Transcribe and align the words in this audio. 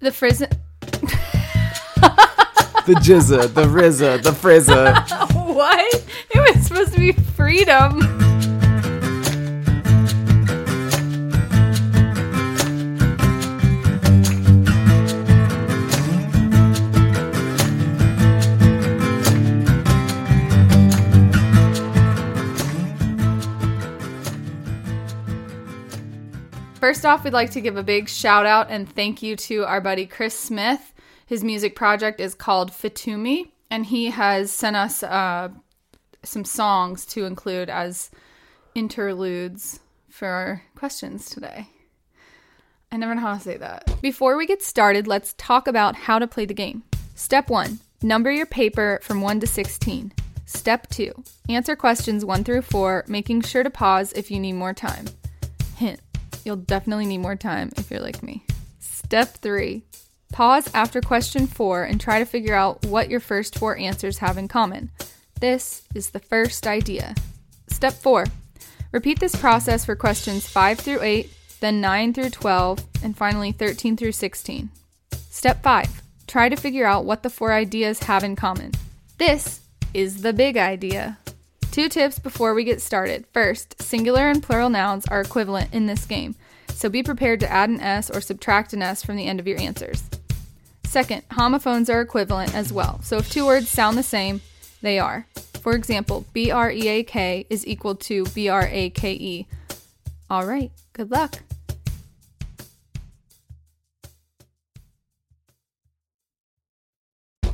The 0.00 0.12
frizz. 0.12 0.38
The 2.86 2.94
jizza, 3.02 3.52
the 3.52 3.64
rizza, 3.64 4.22
the 4.22 4.30
frizza. 4.30 4.94
what? 5.54 5.94
It 6.30 6.54
was 6.54 6.66
supposed 6.66 6.92
to 6.92 7.00
be 7.00 7.12
freedom. 7.12 8.15
First 26.86 27.04
off, 27.04 27.24
we'd 27.24 27.32
like 27.32 27.50
to 27.50 27.60
give 27.60 27.76
a 27.76 27.82
big 27.82 28.08
shout 28.08 28.46
out 28.46 28.70
and 28.70 28.88
thank 28.88 29.20
you 29.20 29.34
to 29.34 29.64
our 29.64 29.80
buddy 29.80 30.06
Chris 30.06 30.38
Smith. 30.38 30.94
His 31.26 31.42
music 31.42 31.74
project 31.74 32.20
is 32.20 32.32
called 32.32 32.70
Fitumi, 32.70 33.50
and 33.68 33.84
he 33.84 34.10
has 34.10 34.52
sent 34.52 34.76
us 34.76 35.02
uh, 35.02 35.48
some 36.22 36.44
songs 36.44 37.04
to 37.06 37.24
include 37.24 37.68
as 37.68 38.12
interludes 38.76 39.80
for 40.08 40.28
our 40.28 40.62
questions 40.76 41.28
today. 41.28 41.66
I 42.92 42.98
never 42.98 43.16
know 43.16 43.22
how 43.22 43.34
to 43.34 43.40
say 43.40 43.56
that. 43.56 44.00
Before 44.00 44.36
we 44.36 44.46
get 44.46 44.62
started, 44.62 45.08
let's 45.08 45.34
talk 45.36 45.66
about 45.66 45.96
how 45.96 46.20
to 46.20 46.28
play 46.28 46.44
the 46.44 46.54
game. 46.54 46.84
Step 47.16 47.50
1 47.50 47.80
Number 48.00 48.30
your 48.30 48.46
paper 48.46 49.00
from 49.02 49.22
1 49.22 49.40
to 49.40 49.48
16. 49.48 50.12
Step 50.44 50.86
2 50.90 51.12
Answer 51.48 51.74
questions 51.74 52.24
1 52.24 52.44
through 52.44 52.62
4, 52.62 53.06
making 53.08 53.40
sure 53.40 53.64
to 53.64 53.70
pause 53.70 54.12
if 54.12 54.30
you 54.30 54.38
need 54.38 54.52
more 54.52 54.72
time. 54.72 55.06
Hint 55.78 56.00
You'll 56.46 56.54
definitely 56.54 57.06
need 57.06 57.18
more 57.18 57.34
time 57.34 57.72
if 57.76 57.90
you're 57.90 57.98
like 57.98 58.22
me. 58.22 58.44
Step 58.78 59.34
3 59.38 59.82
Pause 60.30 60.70
after 60.74 61.00
question 61.00 61.48
4 61.48 61.82
and 61.82 62.00
try 62.00 62.20
to 62.20 62.24
figure 62.24 62.54
out 62.54 62.86
what 62.86 63.10
your 63.10 63.18
first 63.18 63.58
four 63.58 63.76
answers 63.76 64.18
have 64.18 64.38
in 64.38 64.46
common. 64.46 64.90
This 65.40 65.82
is 65.92 66.10
the 66.10 66.20
first 66.20 66.68
idea. 66.68 67.16
Step 67.66 67.94
4 67.94 68.26
Repeat 68.92 69.18
this 69.18 69.34
process 69.34 69.84
for 69.84 69.96
questions 69.96 70.46
5 70.46 70.78
through 70.78 71.02
8, 71.02 71.28
then 71.58 71.80
9 71.80 72.14
through 72.14 72.30
12, 72.30 72.84
and 73.02 73.16
finally 73.16 73.50
13 73.50 73.96
through 73.96 74.12
16. 74.12 74.70
Step 75.28 75.64
5 75.64 76.00
Try 76.28 76.48
to 76.48 76.54
figure 76.54 76.86
out 76.86 77.04
what 77.04 77.24
the 77.24 77.30
four 77.30 77.52
ideas 77.52 78.04
have 78.04 78.22
in 78.22 78.36
common. 78.36 78.70
This 79.18 79.62
is 79.92 80.22
the 80.22 80.32
big 80.32 80.56
idea. 80.56 81.18
Two 81.76 81.90
tips 81.90 82.18
before 82.18 82.54
we 82.54 82.64
get 82.64 82.80
started. 82.80 83.26
First, 83.34 83.82
singular 83.82 84.30
and 84.30 84.42
plural 84.42 84.70
nouns 84.70 85.06
are 85.08 85.20
equivalent 85.20 85.74
in 85.74 85.84
this 85.84 86.06
game, 86.06 86.34
so 86.70 86.88
be 86.88 87.02
prepared 87.02 87.38
to 87.40 87.52
add 87.52 87.68
an 87.68 87.82
S 87.82 88.08
or 88.08 88.22
subtract 88.22 88.72
an 88.72 88.80
S 88.80 89.04
from 89.04 89.16
the 89.16 89.26
end 89.26 89.40
of 89.40 89.46
your 89.46 89.60
answers. 89.60 90.02
Second, 90.84 91.22
homophones 91.32 91.90
are 91.90 92.00
equivalent 92.00 92.54
as 92.54 92.72
well, 92.72 92.98
so 93.02 93.18
if 93.18 93.30
two 93.30 93.44
words 93.44 93.68
sound 93.68 93.98
the 93.98 94.02
same, 94.02 94.40
they 94.80 94.98
are. 94.98 95.26
For 95.60 95.74
example, 95.74 96.24
B 96.32 96.50
R 96.50 96.70
E 96.70 96.88
A 96.88 97.02
K 97.02 97.44
is 97.50 97.66
equal 97.66 97.94
to 97.96 98.24
B 98.34 98.48
R 98.48 98.66
A 98.72 98.88
K 98.88 99.12
E. 99.12 99.46
All 100.30 100.46
right, 100.46 100.72
good 100.94 101.10
luck. 101.10 101.42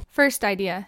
First 0.07 0.45
idea. 0.45 0.87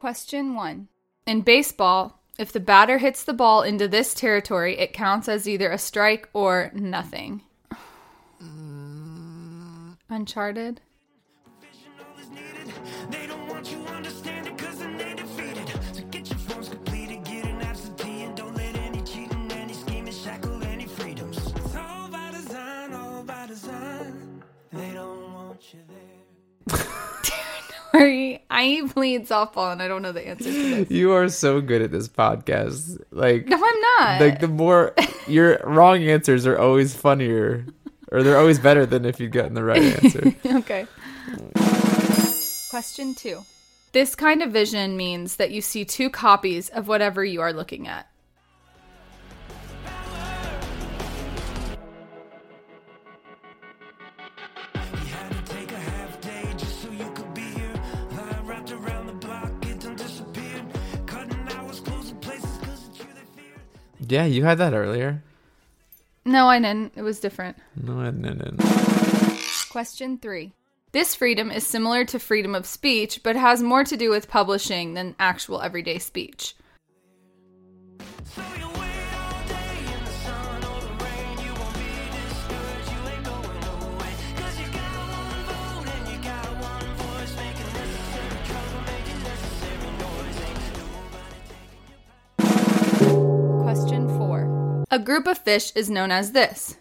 Question 0.00 0.54
1. 0.54 0.88
In 1.28 1.42
baseball, 1.42 2.22
if 2.38 2.52
the 2.52 2.58
batter 2.58 2.96
hits 2.96 3.22
the 3.22 3.34
ball 3.34 3.60
into 3.60 3.86
this 3.86 4.14
territory, 4.14 4.78
it 4.78 4.94
counts 4.94 5.28
as 5.28 5.46
either 5.46 5.70
a 5.70 5.76
strike 5.76 6.26
or 6.32 6.70
nothing. 6.72 7.42
Uncharted? 10.08 10.80
They 24.72 24.92
don't 24.94 25.32
want 25.34 25.74
you 25.74 25.80
there. 25.88 26.17
Sorry, 27.92 28.44
I 28.50 28.82
played 28.92 29.26
softball 29.26 29.72
and 29.72 29.80
I 29.82 29.88
don't 29.88 30.02
know 30.02 30.12
the 30.12 30.26
answer 30.26 30.44
to 30.44 30.84
this. 30.84 30.90
You 30.90 31.12
are 31.12 31.28
so 31.28 31.60
good 31.60 31.80
at 31.82 31.90
this 31.90 32.08
podcast. 32.08 33.02
Like, 33.10 33.46
No, 33.46 33.56
I'm 33.56 33.80
not. 33.98 34.20
like 34.20 34.40
the 34.40 34.48
more 34.48 34.94
your 35.26 35.58
wrong 35.64 36.02
answers 36.02 36.46
are 36.46 36.58
always 36.58 36.94
funnier, 36.94 37.64
or 38.12 38.22
they're 38.22 38.38
always 38.38 38.58
better 38.58 38.84
than 38.86 39.04
if 39.04 39.18
you'd 39.20 39.32
gotten 39.32 39.54
the 39.54 39.64
right 39.64 39.82
answer. 39.82 40.34
okay. 40.58 40.86
Question 42.70 43.14
two. 43.14 43.42
This 43.92 44.14
kind 44.14 44.42
of 44.42 44.52
vision 44.52 44.96
means 44.96 45.36
that 45.36 45.50
you 45.50 45.62
see 45.62 45.84
two 45.86 46.10
copies 46.10 46.68
of 46.68 46.88
whatever 46.88 47.24
you 47.24 47.40
are 47.40 47.52
looking 47.54 47.88
at. 47.88 48.06
Yeah, 64.08 64.24
you 64.24 64.44
had 64.44 64.58
that 64.58 64.74
earlier. 64.74 65.22
No, 66.24 66.48
I 66.48 66.58
didn't. 66.58 66.92
It 66.96 67.02
was 67.02 67.20
different. 67.20 67.56
No, 67.76 68.00
I 68.00 68.10
didn't. 68.10 68.60
Question 69.70 70.18
three. 70.18 70.52
This 70.92 71.14
freedom 71.14 71.50
is 71.50 71.66
similar 71.66 72.04
to 72.06 72.18
freedom 72.18 72.54
of 72.54 72.66
speech, 72.66 73.22
but 73.22 73.36
has 73.36 73.62
more 73.62 73.84
to 73.84 73.96
do 73.96 74.10
with 74.10 74.28
publishing 74.28 74.94
than 74.94 75.14
actual 75.18 75.60
everyday 75.60 75.98
speech. 75.98 76.54
So 78.34 78.77
A 94.98 95.00
group 95.00 95.28
of 95.28 95.38
fish 95.38 95.70
is 95.76 95.88
known 95.88 96.10
as 96.10 96.32
this. 96.32 96.76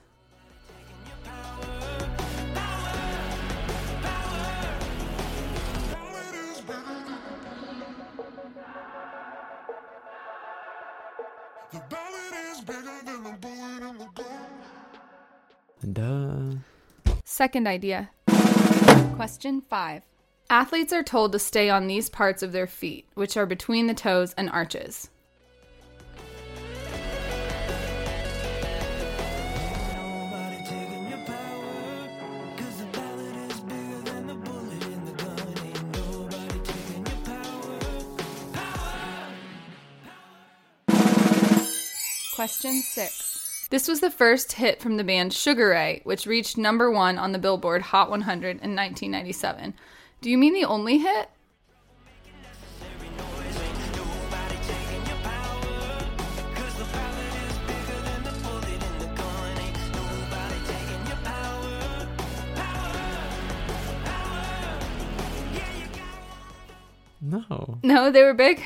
The 11.72 11.84
ballad 11.92 12.34
is 12.52 12.62
bigger 12.62 12.82
than 13.06 13.24
the 13.24 13.38
bullet 13.40 13.84
in 13.88 13.98
the 14.00 14.10
gun. 14.16 14.50
Duh. 15.94 17.14
Second 17.24 17.68
idea. 17.68 18.10
Question 19.16 19.62
five. 19.62 20.02
Athletes 20.50 20.92
are 20.92 21.04
told 21.04 21.34
to 21.34 21.40
stay 21.40 21.70
on 21.70 21.86
these 21.86 22.10
parts 22.10 22.42
of 22.42 22.52
their 22.52 22.66
feet, 22.66 23.06
which 23.14 23.38
are 23.38 23.46
between 23.46 23.86
the 23.86 23.94
toes 23.94 24.34
and 24.36 24.50
arches. 24.50 25.12
Question 42.38 42.84
six. 42.84 43.68
This 43.72 43.88
was 43.88 44.00
the 44.00 44.12
first 44.12 44.52
hit 44.52 44.80
from 44.80 44.98
the 44.98 45.04
band 45.04 45.34
Sugar 45.34 45.70
Ray, 45.70 46.02
which 46.04 46.28
reached 46.28 46.56
number 46.56 46.92
one 46.92 47.18
on 47.18 47.32
the 47.32 47.40
Billboard 47.40 47.82
Hot 47.82 48.12
100 48.12 48.62
in 48.62 48.76
1997. 48.76 49.74
Do 50.22 50.30
you 50.30 50.38
mean 50.38 50.54
the 50.54 50.64
only 50.64 51.00
hit? 51.00 51.32
No. 67.20 67.80
No, 67.82 68.12
they 68.12 68.22
were 68.22 68.36
big. 68.36 68.62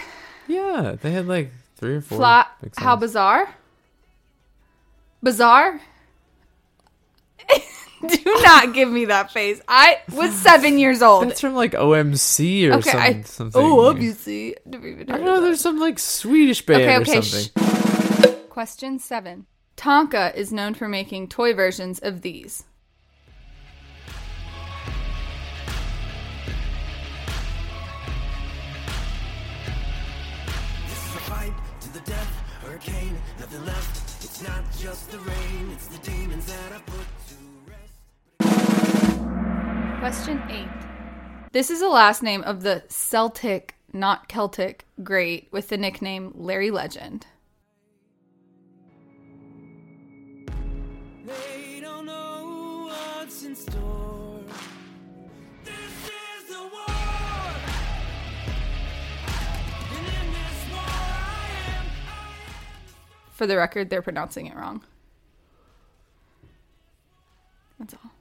Yeah, 0.50 0.98
they 1.02 1.12
had 1.12 1.26
like 1.26 1.54
three 1.78 1.96
or 1.96 2.02
four. 2.02 2.18
Flat. 2.18 2.52
How 2.76 2.98
bizarre? 2.98 3.56
bizarre. 5.22 5.80
Do 8.08 8.38
not 8.42 8.74
give 8.74 8.90
me 8.90 9.06
that 9.06 9.32
face. 9.32 9.62
I 9.68 10.00
was 10.12 10.34
seven 10.34 10.80
years 10.80 11.02
old. 11.02 11.30
That's 11.30 11.42
from 11.42 11.54
like 11.54 11.74
OMC 11.74 12.70
or 12.70 12.74
okay, 12.76 12.92
some, 12.92 13.00
I, 13.00 13.22
something. 13.22 13.62
Oh, 13.62 13.88
obviously. 13.88 14.56
Never 14.66 14.88
even 14.88 15.12
I 15.12 15.18
know 15.18 15.36
that. 15.36 15.42
there's 15.42 15.62
some 15.62 15.80
like 15.80 16.00
Swedish 16.00 16.66
band 16.66 16.82
okay, 16.82 16.98
okay, 16.98 17.20
or 17.20 17.22
something. 17.22 17.50
Sh- 17.50 18.50
Question 18.50 19.00
seven. 19.00 19.46
Tonka 19.78 20.36
is 20.36 20.52
known 20.52 20.74
for 20.74 20.88
making 20.88 21.28
toy 21.30 21.54
versions 21.54 22.00
of 22.00 22.22
these 22.22 22.66
to 32.62 32.68
the 32.68 32.74
death, 32.74 32.82
hurricane, 32.86 33.18
nothing 33.40 33.66
left. 33.66 34.24
It's 34.24 34.42
not 34.42 34.64
just 34.80 35.12
the 35.12 35.20
rain, 35.20 35.72
it's 35.74 35.88
the 35.88 35.98
demons 36.00 36.46
that 36.46 36.72
I 36.74 36.80
put 36.80 37.06
to 37.30 37.36
rest. 37.68 37.94
Question 40.00 40.42
eight. 40.50 40.70
This 41.52 41.70
is 41.70 41.80
the 41.80 41.90
last 41.90 42.24
name 42.24 42.42
of 42.44 42.64
the 42.64 42.84
Celtic, 42.88 43.76
not 43.94 44.28
Celtic, 44.28 44.86
great 45.04 45.48
with 45.52 45.70
the 45.70 45.78
nickname 45.78 46.32
Larry 46.36 46.72
Legend. 46.72 47.28
They 51.26 51.80
don't 51.82 52.06
know 52.06 52.90
what's 52.90 53.44
in 53.44 53.56
store. 53.56 53.91
For 63.42 63.48
the 63.48 63.58
record, 63.58 63.90
they're 63.90 64.04
pronouncing 64.04 64.46
it 64.46 64.56
wrong. 64.56 64.84
That's 67.80 67.96
all. 67.96 68.12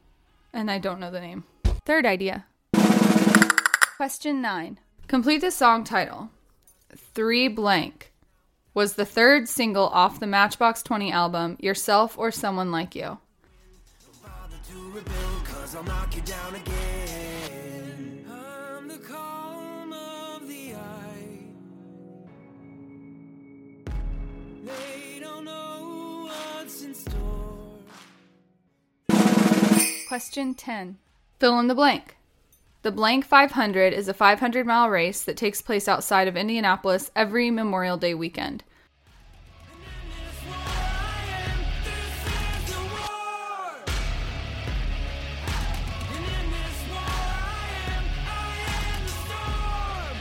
And 0.55 0.70
I 0.70 0.78
don't 0.78 0.99
know 0.99 1.11
the 1.11 1.20
name. 1.20 1.44
Third 1.84 2.06
idea. 2.06 2.46
Question 3.99 4.40
nine. 4.40 4.78
Complete 5.08 5.43
the 5.43 5.50
song 5.50 5.84
title. 5.84 6.31
Three 6.96 7.49
blank 7.49 8.14
was 8.72 8.94
the 8.94 9.05
third 9.05 9.46
single 9.46 9.88
off 9.88 10.20
the 10.20 10.26
Matchbox 10.26 10.82
20 10.82 11.12
album, 11.12 11.58
Yourself 11.61 12.17
or 12.17 12.31
Someone 12.31 12.72
Like 12.72 12.94
You. 12.94 13.19
Question 30.11 30.55
10. 30.55 30.99
Fill 31.39 31.61
in 31.61 31.69
the 31.69 31.75
blank. 31.77 32.17
The 32.83 32.91
blank 32.91 33.25
500 33.25 33.93
is 33.93 34.09
a 34.09 34.12
500 34.12 34.67
mile 34.67 34.91
race 34.91 35.23
that 35.23 35.37
takes 35.37 35.62
place 35.62 35.87
outside 35.87 36.27
of 36.27 36.37
Indianapolis 36.37 37.12
every 37.15 37.49
Memorial 37.53 37.97
Day 37.97 38.15
weekend. 38.15 38.65
This 40.09 40.43
war 40.49 40.57
I 40.67 41.23
am. 41.31 41.61
This 41.85 42.27
is 42.27 42.73
the 42.73 42.81
war. 42.91 43.71
And 46.11 46.25
in 46.27 46.51
this 46.51 46.79
war 46.91 47.06
I 47.06 47.71
am. 47.87 48.05
I 48.27 48.67
am 48.67 48.99
the 49.06 49.15
storm. 49.15 50.19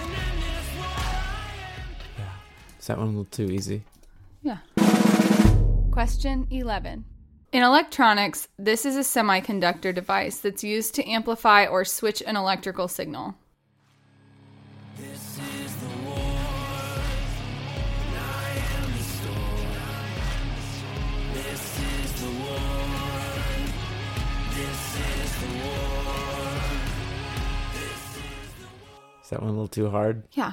And 0.00 0.12
in 0.16 0.34
this 0.40 0.68
war 0.78 0.96
I 0.96 1.52
am. 1.76 2.32
Is 2.78 2.86
that 2.86 2.96
one 2.96 3.08
a 3.08 3.10
little 3.10 3.26
too 3.26 3.50
easy? 3.52 3.84
Yeah. 4.40 4.60
Question 5.90 6.46
11. 6.50 7.04
In 7.52 7.64
electronics, 7.64 8.46
this 8.60 8.86
is 8.86 8.94
a 8.94 9.00
semiconductor 9.00 9.92
device 9.92 10.38
that's 10.38 10.62
used 10.62 10.94
to 10.94 11.04
amplify 11.04 11.66
or 11.66 11.84
switch 11.84 12.22
an 12.24 12.36
electrical 12.36 12.86
signal. 12.86 13.34
This 14.96 15.36
is 15.36 15.74
the 15.74 15.88
war. 16.06 16.14
And 18.06 18.16
I 18.16 18.50
am 18.54 18.92
the 18.92 19.02
storm. 19.02 19.66
This 21.34 21.80
is 21.80 22.20
the 22.20 22.30
war. 22.38 22.60
This 24.54 24.82
is 25.00 25.30
the 25.40 25.50
war. 25.58 25.90
Is 29.24 29.30
that 29.30 29.40
one 29.40 29.50
a 29.50 29.52
little 29.52 29.66
too 29.66 29.90
hard? 29.90 30.22
Yeah. 30.34 30.52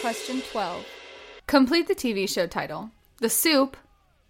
Question 0.00 0.42
12. 0.50 0.84
Complete 1.46 1.86
the 1.86 1.94
TV 1.94 2.28
show 2.28 2.48
title. 2.48 2.90
The 3.18 3.30
Soup 3.30 3.76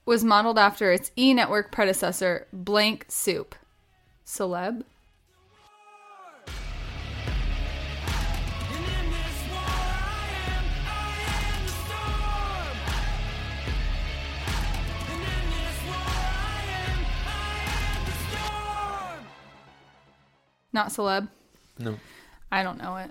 was 0.04 0.24
modeled 0.24 0.58
after 0.58 0.90
its 0.92 1.10
E 1.16 1.34
network 1.34 1.70
predecessor, 1.70 2.46
Blank 2.52 3.06
Soup. 3.08 3.54
Celeb? 4.26 4.84
And 8.68 8.84
in 8.86 9.10
this 9.10 9.38
war 9.50 9.58
I 9.58 10.30
am. 10.46 10.64
I 10.86 10.98
am 11.26 11.66
the 11.66 11.72
storm. 11.72 12.76
And 15.08 15.20
in 15.22 15.50
this 15.50 15.78
war 15.86 16.06
I 16.06 16.62
am. 16.78 16.98
I 17.26 17.32
am 17.66 18.04
the 18.06 18.12
storm. 18.12 19.26
Not 20.72 20.88
celeb? 20.88 21.28
No. 21.78 21.98
I 22.52 22.62
don't 22.62 22.78
know 22.78 22.96
it. 22.96 23.10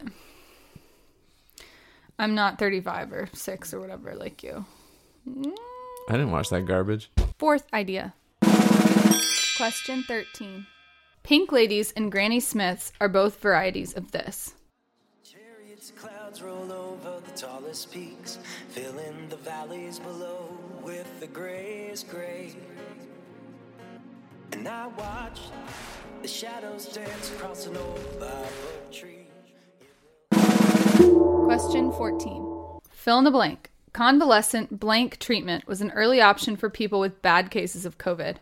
I'm 2.17 2.35
not 2.35 2.59
35 2.59 3.13
or 3.13 3.29
6 3.31 3.73
or 3.73 3.79
whatever 3.79 4.13
like 4.15 4.43
you. 4.43 4.65
Mm. 5.29 5.55
I 6.09 6.13
didn't 6.13 6.31
watch 6.31 6.49
that 6.49 6.65
garbage. 6.65 7.11
Fourth 7.37 7.67
idea. 7.71 8.15
Question 9.57 10.01
13. 10.01 10.65
Pink 11.21 11.51
Ladies 11.51 11.91
and 11.91 12.11
Granny 12.11 12.39
Smiths 12.39 12.91
are 12.99 13.07
both 13.07 13.39
varieties 13.39 13.93
of 13.93 14.11
this. 14.11 14.55
Chariots 15.23 15.91
clouds 15.95 16.41
roll 16.41 16.71
over 16.71 17.21
the 17.23 17.31
tallest 17.37 17.91
peaks, 17.91 18.39
filling 18.69 19.29
the 19.29 19.35
valleys 19.37 19.99
below 19.99 20.49
with 20.81 21.19
the 21.19 21.27
grayest 21.27 22.09
gray. 22.09 22.55
And 24.53 24.67
I 24.67 24.87
watch 24.87 25.41
the 26.23 26.27
shadows 26.27 26.87
dance 26.87 27.29
across 27.33 27.67
an 27.67 27.77
old 27.77 27.99
live 28.19 28.67
oak 28.73 28.91
tree. 28.91 29.27
Question 31.45 31.91
14. 31.91 32.79
Fill 32.89 33.19
in 33.19 33.25
the 33.25 33.31
blank. 33.31 33.69
Convalescent 33.93 34.79
blank 34.79 35.17
treatment 35.17 35.67
was 35.67 35.81
an 35.81 35.91
early 35.91 36.21
option 36.21 36.55
for 36.55 36.69
people 36.69 36.99
with 36.99 37.21
bad 37.21 37.49
cases 37.49 37.85
of 37.85 37.97
COVID. 37.97 38.35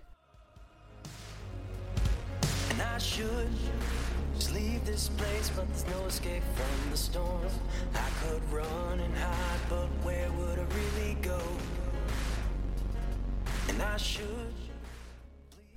And 2.70 2.82
I 2.82 2.98
should 2.98 3.50
just 4.36 4.54
leave 4.54 4.86
this 4.86 5.10
place, 5.10 5.50
but 5.56 5.68
there's 5.70 5.88
no 5.88 6.06
escape 6.06 6.44
from 6.54 6.92
the 6.92 6.98
storm. 6.98 7.46
I 7.96 8.10
could 8.22 8.52
run 8.52 9.00
and 9.00 9.16
hide, 9.16 9.60
but 9.70 9.88
where 10.04 10.30
would 10.34 10.60
I 10.60 10.64
really 10.64 11.16
go? 11.22 11.42
And 13.70 13.82
I 13.82 13.98
should. 13.98 14.54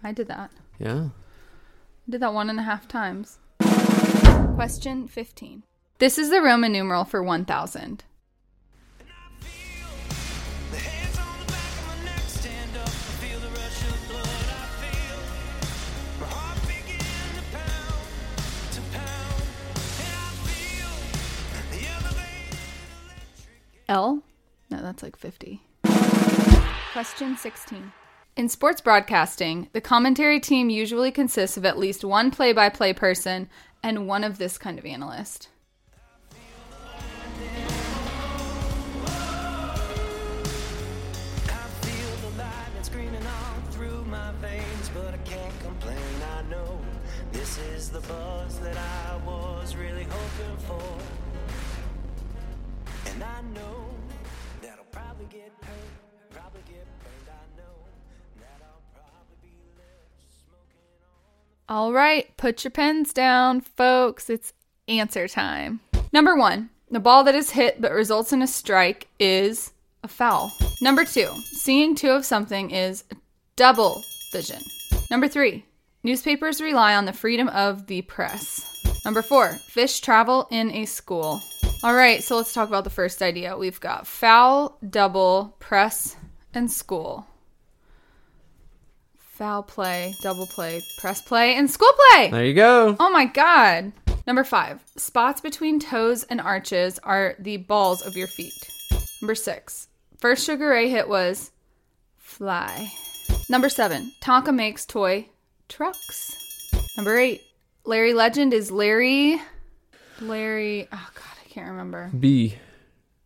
I 0.02 0.12
did 0.12 0.28
that. 0.28 0.50
Yeah. 0.78 1.08
I 2.08 2.10
did 2.10 2.20
that 2.22 2.34
one 2.34 2.50
and 2.50 2.58
a 2.58 2.64
half 2.64 2.88
times. 2.88 3.38
Question 4.56 5.06
15. 5.06 5.62
This 5.98 6.18
is 6.18 6.30
the 6.30 6.42
Roman 6.42 6.72
numeral 6.72 7.04
for 7.04 7.22
1000. 7.22 8.04
L? 23.90 24.22
No, 24.70 24.80
that's 24.80 25.02
like 25.02 25.16
50. 25.16 25.60
Question 26.92 27.36
16. 27.36 27.92
In 28.36 28.48
sports 28.48 28.80
broadcasting, 28.80 29.68
the 29.72 29.80
commentary 29.80 30.38
team 30.38 30.70
usually 30.70 31.10
consists 31.10 31.56
of 31.56 31.64
at 31.64 31.76
least 31.76 32.04
one 32.04 32.30
play 32.30 32.52
by 32.52 32.68
play 32.68 32.92
person 32.92 33.48
and 33.82 34.06
one 34.06 34.22
of 34.22 34.38
this 34.38 34.58
kind 34.58 34.78
of 34.78 34.86
analyst. 34.86 35.48
I 41.48 41.66
feel 41.82 42.30
the 42.30 42.38
lightning 42.38 42.84
screaming 42.84 43.26
on 43.26 43.62
through 43.72 44.04
my 44.04 44.30
veins, 44.40 44.90
but 44.94 45.14
I 45.14 45.18
can't 45.18 45.60
complain. 45.62 45.98
I 46.38 46.42
know 46.42 46.78
this 47.32 47.58
is 47.74 47.90
the 47.90 48.00
buzz 48.02 48.60
that 48.60 48.76
I 48.76 49.16
was 49.26 49.74
really 49.74 50.04
hoping 50.04 50.56
for. 50.58 51.29
And 53.20 53.28
I 53.28 53.60
know 53.60 53.84
that 54.62 54.78
I'll 54.78 54.84
probably 54.90 55.26
get 55.26 55.52
hurt, 55.60 56.30
probably 56.30 56.62
get 56.66 56.86
burned. 57.02 57.28
I 57.28 57.60
know 57.60 57.74
that 58.38 58.62
I'll 58.62 58.80
probably 58.94 59.36
be 59.42 59.52
left 59.76 60.22
smoking 60.46 60.80
on. 61.68 61.76
All 61.76 61.92
right, 61.92 62.34
put 62.38 62.64
your 62.64 62.70
pens 62.70 63.12
down, 63.12 63.60
folks. 63.60 64.30
It's 64.30 64.54
answer 64.88 65.28
time. 65.28 65.80
Number 66.14 66.34
one, 66.34 66.70
the 66.90 66.98
ball 66.98 67.22
that 67.24 67.34
is 67.34 67.50
hit 67.50 67.82
but 67.82 67.92
results 67.92 68.32
in 68.32 68.40
a 68.40 68.46
strike 68.46 69.08
is 69.18 69.72
a 70.02 70.08
foul. 70.08 70.50
Number 70.80 71.04
two, 71.04 71.28
seeing 71.42 71.94
two 71.94 72.12
of 72.12 72.24
something 72.24 72.70
is 72.70 73.04
double 73.54 74.02
vision. 74.32 74.62
Number 75.10 75.28
three, 75.28 75.66
newspapers 76.02 76.62
rely 76.62 76.94
on 76.94 77.04
the 77.04 77.12
freedom 77.12 77.48
of 77.48 77.86
the 77.86 78.00
press. 78.00 78.82
Number 79.04 79.20
four, 79.20 79.48
fish 79.50 80.00
travel 80.00 80.48
in 80.50 80.70
a 80.70 80.86
school. 80.86 81.42
All 81.82 81.94
right, 81.94 82.22
so 82.22 82.36
let's 82.36 82.52
talk 82.52 82.68
about 82.68 82.84
the 82.84 82.90
first 82.90 83.22
idea. 83.22 83.56
We've 83.56 83.80
got 83.80 84.06
foul, 84.06 84.76
double, 84.86 85.56
press, 85.60 86.14
and 86.52 86.70
school. 86.70 87.26
Foul 89.16 89.62
play, 89.62 90.14
double 90.20 90.46
play, 90.46 90.82
press 90.98 91.22
play, 91.22 91.54
and 91.54 91.70
school 91.70 91.92
play. 92.10 92.30
There 92.30 92.44
you 92.44 92.52
go. 92.52 92.96
Oh 93.00 93.10
my 93.10 93.24
god. 93.24 93.92
Number 94.26 94.44
five, 94.44 94.84
spots 94.96 95.40
between 95.40 95.80
toes 95.80 96.24
and 96.24 96.38
arches 96.38 96.98
are 96.98 97.34
the 97.38 97.56
balls 97.56 98.02
of 98.02 98.14
your 98.14 98.26
feet. 98.26 98.70
Number 99.22 99.34
six, 99.34 99.88
first 100.18 100.44
Sugar 100.44 100.68
Ray 100.68 100.90
hit 100.90 101.08
was 101.08 101.50
Fly. 102.18 102.92
Number 103.48 103.70
seven, 103.70 104.12
Tonka 104.20 104.54
makes 104.54 104.84
toy 104.84 105.28
trucks. 105.68 106.70
Number 106.96 107.16
eight, 107.18 107.40
Larry 107.86 108.12
Legend 108.12 108.52
is 108.52 108.70
Larry. 108.70 109.40
Larry. 110.20 110.86
Oh, 110.92 111.10
God, 111.14 111.39
can't 111.50 111.68
remember. 111.68 112.10
B. 112.18 112.56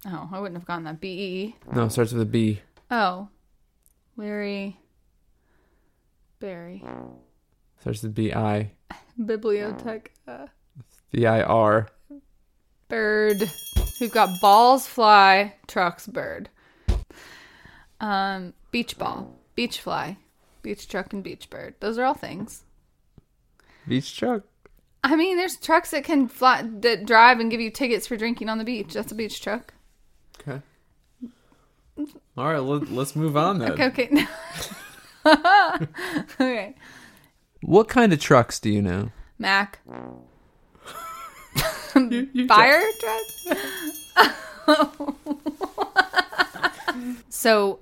Oh, 0.07 0.28
I 0.33 0.40
wouldn't 0.40 0.59
have 0.59 0.66
gotten 0.66 0.85
that. 0.85 1.00
B 1.00 1.09
E. 1.09 1.57
No, 1.73 1.85
it 1.85 1.90
starts 1.90 2.12
with 2.12 2.23
a 2.23 2.26
B. 2.26 2.61
Oh, 2.90 3.28
Larry 4.16 4.78
Barry. 6.40 6.85
Starts 7.81 8.02
with 8.02 8.14
B 8.14 8.33
I. 8.33 8.73
Biblioteca. 9.19 10.50
B 11.11 11.26
I 11.26 11.43
R. 11.43 11.88
Bird. 12.88 13.50
We've 14.00 14.12
got 14.12 14.40
balls, 14.40 14.87
fly, 14.87 15.54
trucks, 15.66 16.07
bird. 16.07 16.49
Um, 18.00 18.54
beach 18.71 18.99
ball, 18.99 19.38
beach 19.54 19.81
fly, 19.81 20.19
beach 20.62 20.88
truck, 20.88 21.12
and 21.12 21.23
beach 21.23 21.49
bird. 21.49 21.75
Those 21.81 21.97
are 21.97 22.04
all 22.04 22.14
things. 22.14 22.64
Beach 23.87 24.16
truck. 24.16 24.43
I 25.04 25.14
mean, 25.16 25.37
there's 25.37 25.56
trucks 25.56 25.90
that 25.90 26.02
can 26.02 26.28
fly, 26.28 26.66
that 26.80 27.04
drive 27.04 27.38
and 27.38 27.50
give 27.50 27.61
you 27.61 27.70
tickets 27.70 28.06
for 28.06 28.16
drinking 28.16 28.49
on 28.49 28.56
the 28.56 28.64
beach. 28.64 28.94
That's 28.94 29.12
a 29.12 29.14
beach 29.14 29.42
truck. 29.42 29.75
Okay. 30.40 30.62
All 32.38 32.49
right, 32.49 32.58
let, 32.58 32.90
let's 32.90 33.14
move 33.14 33.37
on 33.37 33.58
then. 33.58 33.73
Okay, 33.73 33.88
okay. 33.88 34.26
okay. 36.40 36.75
What 37.61 37.88
kind 37.88 38.14
of 38.14 38.18
trucks 38.18 38.58
do 38.58 38.70
you 38.70 38.80
know? 38.80 39.11
Mack. 39.38 39.80
Fire 42.49 42.82
truck? 42.99 43.20
so, 47.28 47.78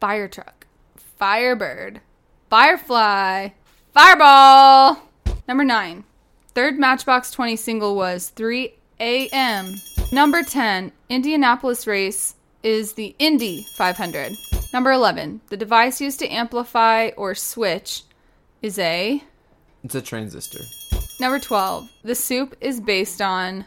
fire 0.00 0.28
truck, 0.28 0.66
firebird, 0.96 2.02
firefly, 2.50 3.48
fireball. 3.92 4.98
Number 5.48 5.64
nine. 5.64 6.04
Third 6.58 6.76
Matchbox 6.76 7.30
20 7.30 7.54
single 7.54 7.94
was 7.94 8.30
3 8.30 8.74
a.m. 8.98 9.76
Number 10.10 10.42
10. 10.42 10.90
Indianapolis 11.08 11.86
race 11.86 12.34
is 12.64 12.94
the 12.94 13.14
Indy 13.20 13.64
500. 13.76 14.32
Number 14.72 14.90
11. 14.90 15.40
The 15.50 15.56
device 15.56 16.00
used 16.00 16.18
to 16.18 16.26
amplify 16.26 17.10
or 17.16 17.36
switch 17.36 18.02
is 18.60 18.76
a. 18.76 19.22
It's 19.84 19.94
a 19.94 20.02
transistor. 20.02 20.58
Number 21.20 21.38
12. 21.38 21.88
The 22.02 22.16
soup 22.16 22.56
is 22.60 22.80
based 22.80 23.22
on 23.22 23.64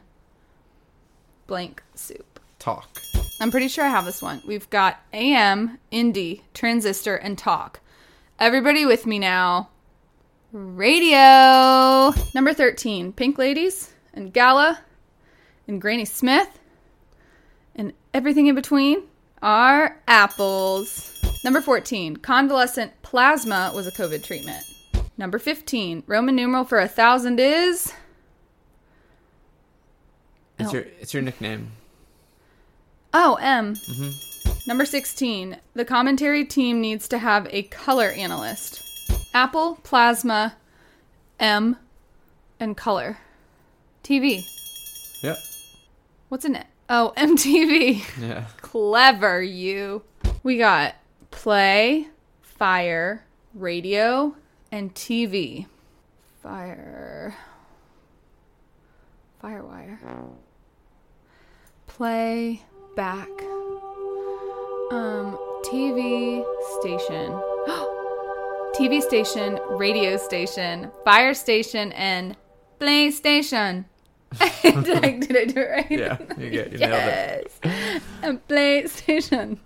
blank 1.48 1.82
soup. 1.96 2.42
Talk. 2.60 3.02
I'm 3.40 3.52
pretty 3.52 3.70
sure 3.70 3.86
I 3.86 3.88
have 3.90 4.04
this 4.04 4.22
one. 4.22 4.42
We've 4.46 4.70
got 4.70 5.00
AM, 5.14 5.80
Indy, 5.92 6.44
Transistor, 6.54 7.16
and 7.16 7.38
Talk. 7.38 7.80
Everybody 8.38 8.86
with 8.86 9.06
me 9.06 9.18
now. 9.18 9.70
Radio. 10.52 12.14
Number 12.36 12.54
13. 12.54 13.14
Pink 13.14 13.38
Ladies 13.38 13.94
and 14.14 14.34
Gala 14.34 14.80
and 15.68 15.82
Granny 15.82 16.06
Smith 16.06 16.60
and 17.76 17.94
everything 18.14 18.48
in 18.48 18.56
between 18.56 19.04
are 19.42 19.98
apples. 20.08 21.20
Number 21.44 21.62
14. 21.62 22.18
Convalescent 22.18 22.92
plasma 23.02 23.72
was 23.74 23.88
a 23.88 23.92
COVID 23.92 24.24
treatment. 24.24 24.64
Number 25.18 25.40
15. 25.40 26.04
Roman 26.06 26.36
numeral 26.36 26.66
for 26.66 26.80
a 26.80 26.88
thousand 26.88 27.40
is. 27.40 27.94
It's 30.60 30.70
Oh. 30.70 30.74
your 30.74 30.86
it's 31.00 31.14
your 31.14 31.24
nickname. 31.24 31.72
Oh, 33.14 33.36
M. 33.42 33.76
mhm 33.76 34.68
Number 34.68 34.86
16. 34.86 35.58
The 35.74 35.86
commentary 35.86 36.46
team 36.46 36.82
needs 36.82 37.08
to 37.08 37.18
have 37.18 37.48
a 37.50 37.64
color 37.64 38.10
analyst. 38.10 38.84
Apple, 39.34 39.80
Plasma, 39.84 40.56
M, 41.40 41.78
and 42.60 42.76
color. 42.76 43.18
TV. 44.04 44.44
Yep. 45.24 45.38
What's 46.30 46.46
in 46.46 46.56
it? 46.56 46.68
Oh, 46.90 47.14
MTV. 47.18 48.04
Yeah. 48.22 48.46
Clever, 48.62 49.42
you. 49.42 50.04
We 50.44 50.58
got 50.58 50.96
play, 51.30 52.08
fire, 52.42 53.24
radio, 53.54 54.36
and 54.72 54.94
TV. 54.94 55.68
Fire. 56.42 57.36
Firewire. 59.44 59.98
Play, 61.88 62.62
back. 62.96 63.30
Um, 64.92 65.38
TV 65.64 66.44
station. 66.80 67.32
TV 68.74 69.02
station, 69.02 69.60
radio 69.72 70.16
station, 70.16 70.90
fire 71.04 71.34
station, 71.34 71.92
and 71.92 72.38
PlayStation. 72.80 73.86
did, 74.62 75.04
I, 75.04 75.12
did 75.20 75.36
I 75.36 75.46
do 75.46 75.60
it 75.60 75.70
right? 75.70 75.92
Yeah. 75.92 76.18
You 76.38 76.50
get 76.50 76.72
you 76.72 76.78
nailed 76.78 76.94
it. 76.94 77.52
Yes. 77.64 78.02
And 78.24 78.48
PlayStation. 78.48 79.58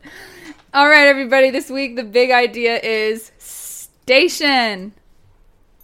All 0.73 0.89
right, 0.89 1.07
everybody. 1.07 1.51
This 1.51 1.69
week, 1.69 1.95
the 1.95 2.03
big 2.03 2.31
idea 2.31 2.79
is 2.79 3.31
station. 3.37 4.93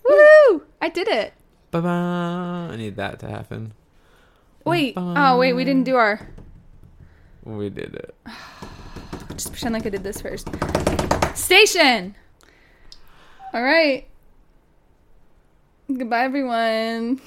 Woo! 0.04 0.63
I 0.82 0.90
did 0.90 1.08
it. 1.08 1.34
Ba-ba. 1.70 2.70
I 2.72 2.75
need 2.75 2.96
that 2.96 3.20
to 3.20 3.30
happen. 3.30 3.74
Wait. 4.66 4.96
Oh, 4.98 5.38
wait. 5.38 5.54
We 5.54 5.63
didn't 5.63 5.84
do 5.84 5.96
our. 5.96 6.28
We 7.44 7.70
did 7.70 7.96
it. 7.96 8.16
Just 9.34 9.51
pretend 9.51 9.74
like 9.74 9.86
I 9.86 9.90
did 9.90 10.04
this 10.04 10.22
first. 10.22 10.50
Station. 11.36 12.16
All 13.53 13.62
right. 13.62 14.08
Goodbye, 15.88 16.24
everyone. 16.24 17.20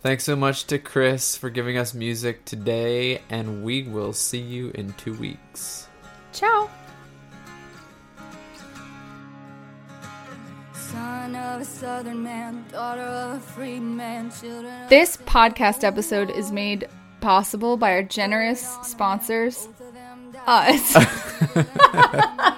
Thanks 0.00 0.22
so 0.24 0.36
much 0.36 0.66
to 0.68 0.78
Chris 0.78 1.36
for 1.36 1.50
giving 1.50 1.76
us 1.76 1.92
music 1.92 2.44
today, 2.44 3.20
and 3.28 3.64
we 3.64 3.82
will 3.82 4.12
see 4.12 4.38
you 4.38 4.70
in 4.76 4.92
two 4.92 5.12
weeks. 5.14 5.88
Ciao. 6.32 6.70
Son 10.72 11.34
of 11.34 11.60
a 11.60 11.64
southern 11.64 12.22
man, 12.22 12.64
daughter 12.70 13.02
of 13.02 13.38
a 13.38 13.40
free 13.40 13.80
man, 13.80 14.30
children 14.30 14.84
of 14.84 14.88
This 14.88 15.16
podcast 15.16 15.82
episode 15.82 16.30
is 16.30 16.52
made 16.52 16.88
possible 17.20 17.76
by 17.76 17.92
our 17.92 18.04
generous 18.04 18.78
sponsors, 18.84 19.68
us. 20.46 20.96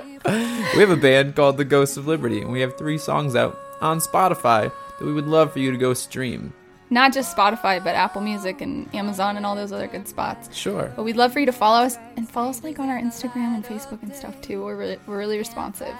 We 0.74 0.80
have 0.80 0.90
a 0.90 0.96
band 0.96 1.36
called 1.36 1.58
The 1.58 1.64
Ghosts 1.66 1.96
of 1.98 2.06
Liberty, 2.06 2.40
and 2.40 2.50
we 2.50 2.60
have 2.60 2.78
three 2.78 2.96
songs 2.96 3.36
out 3.36 3.58
on 3.82 3.98
Spotify 3.98 4.72
that 4.98 5.04
we 5.04 5.12
would 5.12 5.26
love 5.26 5.52
for 5.52 5.58
you 5.58 5.70
to 5.70 5.76
go 5.76 5.92
stream. 5.92 6.52
Not 6.88 7.12
just 7.12 7.36
Spotify, 7.36 7.82
but 7.82 7.94
Apple 7.94 8.22
Music 8.22 8.60
and 8.62 8.92
Amazon 8.94 9.36
and 9.36 9.44
all 9.44 9.54
those 9.54 9.72
other 9.72 9.86
good 9.86 10.08
spots. 10.08 10.54
Sure. 10.54 10.90
But 10.96 11.02
we'd 11.02 11.16
love 11.16 11.32
for 11.32 11.40
you 11.40 11.46
to 11.46 11.52
follow 11.52 11.84
us 11.84 11.96
and 12.16 12.28
follow 12.28 12.50
us 12.50 12.62
like 12.64 12.78
on 12.78 12.88
our 12.88 12.98
Instagram 12.98 13.54
and 13.54 13.64
Facebook 13.64 14.02
and 14.02 14.14
stuff 14.14 14.40
too. 14.40 14.62
We're 14.64 14.76
really, 14.76 14.98
we're 15.06 15.18
really 15.18 15.38
responsive. 15.38 15.94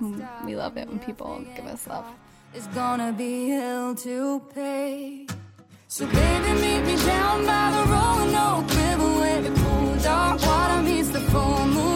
Mm, 0.00 0.44
We 0.44 0.56
love 0.56 0.76
it 0.76 0.88
when 0.88 0.98
people 0.98 1.44
give 1.54 1.66
us 1.66 1.86
love. 1.86 2.04
It's 2.54 2.66
gonna 2.68 3.12
be 3.12 3.50
hell 3.50 3.94
to 3.96 4.40
pay. 4.54 5.26
So 5.88 6.06
baby, 6.06 6.52
meet 6.60 6.80
me 6.80 6.96
down 7.04 7.46
by 7.46 7.70
the 7.70 7.90
rolling 7.90 8.34
oak 8.34 8.68
river 8.70 9.18
where 9.20 9.42
the 9.42 9.50
cool 9.60 9.94
dark 10.02 10.40
water 10.42 10.82
meets 10.82 11.08
the 11.10 11.20
full 11.20 11.66
moonlight. 11.66 11.95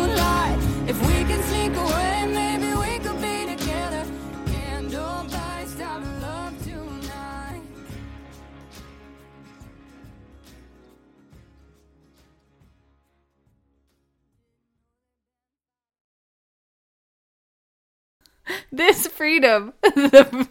This 18.73 19.07
freedom. 19.09 19.73
the, 19.83 20.49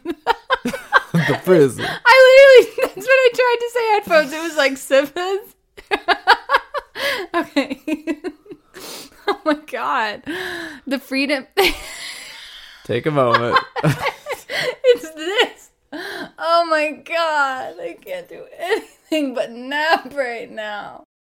the 1.14 1.42
prison. 1.44 1.86
I 1.88 2.58
literally, 2.58 2.76
that's 2.96 3.08
what 3.08 3.14
I 3.14 3.30
tried 3.34 3.58
to 3.60 3.70
say 3.74 3.90
headphones. 3.94 4.34
It 4.34 4.44
was 4.44 4.58
like 4.58 4.78
sippers. 4.78 5.56
okay. 7.36 8.22
oh 9.28 9.42
my 9.46 9.54
god. 9.66 10.24
The 10.86 11.00
freedom. 11.00 11.48
Take 12.84 13.06
a 13.06 13.12
moment. 13.12 13.58
it's 13.84 15.10
this. 15.12 15.70
Oh 15.94 16.68
my 16.70 16.92
god. 16.92 17.76
I 17.80 17.98
can't 18.02 18.28
do 18.28 18.46
anything 18.58 19.34
but 19.34 19.52
nap 19.52 20.14
right 20.14 20.52
now. 20.52 21.06